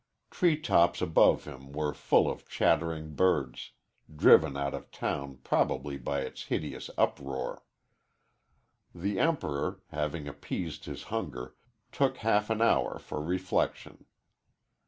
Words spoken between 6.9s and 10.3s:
uproar. The Emperor, having